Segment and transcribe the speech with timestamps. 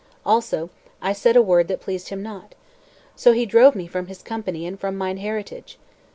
[0.25, 2.55] Also I said a word that pleased him not.
[3.15, 5.77] So he drove me from his company and from mine heritage.